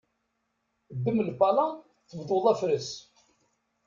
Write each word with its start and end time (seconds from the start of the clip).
Ddem 0.95 1.17
lpala 1.29 1.65
tebduḍ 2.09 2.45
afras. 2.51 2.89